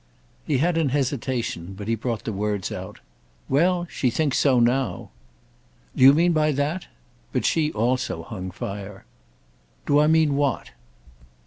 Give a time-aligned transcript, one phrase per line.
[0.47, 2.99] He had an hesitation, but he brought the words out.
[3.47, 5.11] "Well, she thinks so now."
[5.95, 6.87] "Do you mean by that—?"
[7.31, 9.05] But she also hung fire.
[9.85, 10.71] "Do I mean what?"